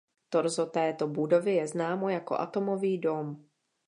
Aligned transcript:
Torzo 0.29 0.65
této 0.65 1.07
budovy 1.07 1.53
je 1.55 1.67
známo 1.67 2.09
jako 2.09 2.35
Atomový 2.39 2.97
dóm. 2.97 3.49